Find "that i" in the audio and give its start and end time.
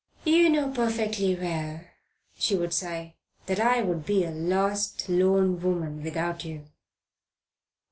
3.45-3.83